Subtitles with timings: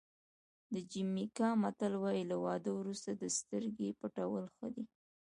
[0.73, 4.85] د جمیکا متل وایي له واده وروسته د سترګې پټول ښه دي.